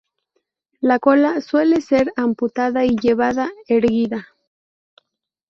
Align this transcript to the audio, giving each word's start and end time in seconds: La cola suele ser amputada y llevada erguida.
La 0.79 0.97
cola 0.97 1.41
suele 1.41 1.79
ser 1.79 2.11
amputada 2.17 2.83
y 2.85 2.95
llevada 2.97 3.51
erguida. 3.67 4.29